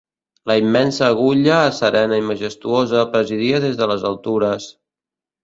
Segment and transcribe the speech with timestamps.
[0.51, 4.69] La immensa agulla, serena i majestuosa, presidia des de les altures